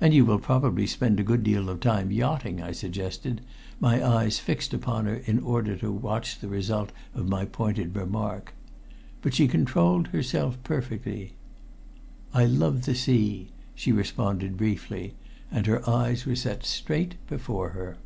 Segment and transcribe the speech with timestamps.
[0.00, 3.42] "And you will probably spend a good deal of time yachting?" I suggested,
[3.78, 8.54] my eyes fixed upon her in order to watch the result of my pointed remark.
[9.22, 11.34] But she controlled herself perfectly.
[12.34, 15.14] "I love the sea," she responded briefly,
[15.48, 17.98] and her eyes were set straight before her.